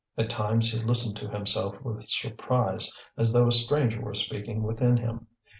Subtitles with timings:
[0.17, 4.97] At times he listened to himself with surprise as though a stranger were speaking within
[4.97, 5.27] him.